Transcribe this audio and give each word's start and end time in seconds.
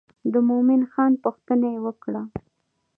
د 0.33 0.35
مومن 0.49 0.81
خان 0.91 1.11
پوښتنه 1.23 1.67
یې 1.73 1.79
وکړه. 1.85 2.23